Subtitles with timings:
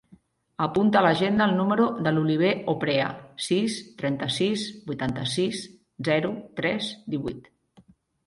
[0.65, 3.09] Apunta a l'agenda el número de l'Oliver Oprea:
[3.47, 5.61] sis, trenta-sis, vuitanta-sis,
[6.09, 6.31] zero,
[6.61, 7.51] tres, divuit.